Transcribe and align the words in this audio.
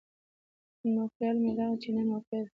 نو 0.93 1.03
خيال 1.15 1.37
مې 1.43 1.51
راغے 1.57 1.77
چې 1.81 1.89
نن 1.95 2.05
موقع 2.11 2.37
ده 2.41 2.47
ـ 2.47 2.49